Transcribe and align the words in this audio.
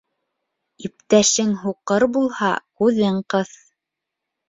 Иптәшең 0.89 1.53
һуҡыр 1.65 2.07
булһа, 2.17 2.53
күҙең 2.83 3.25
ҡыҫ. 3.37 3.57